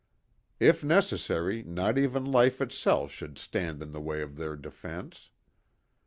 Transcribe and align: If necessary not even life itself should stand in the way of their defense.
If 0.59 0.83
necessary 0.83 1.61
not 1.61 1.95
even 1.95 2.25
life 2.25 2.59
itself 2.59 3.11
should 3.11 3.37
stand 3.37 3.83
in 3.83 3.91
the 3.91 4.01
way 4.01 4.23
of 4.23 4.35
their 4.35 4.55
defense. 4.55 5.29